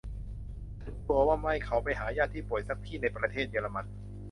[0.81, 3.85] ฉันกลัวว่าไม่ เขาไปหาญาติที่ป่วยสักที่ในประเทศเยอรมัน